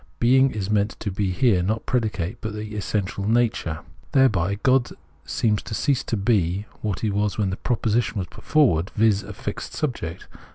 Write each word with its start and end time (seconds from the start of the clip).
Being 0.19 0.49
is 0.49 0.71
meant 0.71 0.99
to 1.01 1.11
be 1.11 1.29
here 1.29 1.61
not 1.61 1.85
predicate 1.85 2.39
but 2.41 2.55
the 2.55 2.73
essential 2.75 3.27
nature. 3.27 3.81
Thereby, 4.13 4.55
God 4.63 4.89
seems 5.27 5.61
to 5.61 5.75
cease 5.75 6.03
to 6.05 6.17
be 6.17 6.65
what 6.81 7.01
he 7.01 7.11
was 7.11 7.37
when 7.37 7.51
the 7.51 7.55
proposition 7.57 8.17
was 8.17 8.25
put 8.27 8.43
forward, 8.45 8.89
viz. 8.95 9.21
a 9.21 9.31
fixed 9.31 9.73
subject. 9.75 10.25